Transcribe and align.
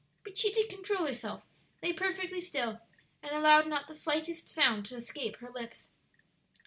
But 0.23 0.35
she 0.35 0.51
did 0.51 0.67
control 0.67 1.05
herself, 1.05 1.43
lay 1.83 1.93
perfectly 1.93 2.41
still, 2.41 2.79
and 3.21 3.35
allowed 3.35 3.67
not 3.67 3.87
the 3.87 3.93
slightest 3.93 4.49
sound 4.49 4.87
to 4.87 4.95
escape 4.95 5.35
her 5.35 5.51
lips. 5.51 5.89